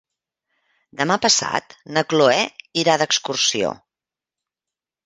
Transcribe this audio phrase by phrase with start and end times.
[1.01, 2.39] Demà passat na Cloè
[2.85, 3.73] irà d'excursió.